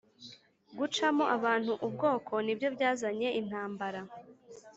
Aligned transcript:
Gucamo 0.77 1.23
abantu 1.35 1.71
ubwoko 1.85 2.33
nibyo 2.45 2.67
byazanye 2.75 3.27
intambara 3.39 4.01